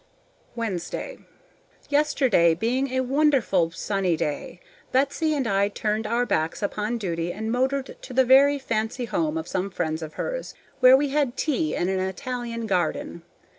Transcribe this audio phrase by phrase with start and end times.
[0.55, 1.19] Wednesday.
[1.89, 4.59] Yesterday being a wonderful sunny day,
[4.91, 9.37] Betsy and I turned our backs upon duty and motored to the very fancy home
[9.37, 13.21] of some friends of hers, where we had tea in an Italian garden.